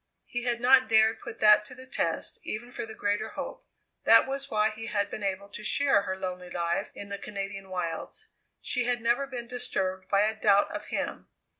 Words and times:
He 0.25 0.45
had 0.45 0.59
not 0.59 0.89
dared 0.89 1.19
put 1.21 1.37
that 1.41 1.63
to 1.65 1.75
the 1.75 1.85
test 1.85 2.39
even 2.41 2.71
for 2.71 2.87
the 2.87 2.95
greater 2.95 3.29
hope. 3.29 3.67
That 4.03 4.27
was 4.27 4.49
why 4.49 4.71
he 4.71 4.87
had 4.87 5.11
been 5.11 5.21
able 5.21 5.47
to 5.49 5.63
share 5.63 6.01
her 6.01 6.17
lonely 6.17 6.49
life 6.49 6.91
in 6.95 7.09
the 7.09 7.19
Canadian 7.19 7.69
wilds 7.69 8.27
she 8.63 8.85
had 8.85 8.99
never 8.99 9.27
been 9.27 9.45
disturbed 9.47 10.09
by 10.09 10.21
a 10.21 10.33
doubt 10.33 10.71
of 10.71 10.85
him. 10.85 11.27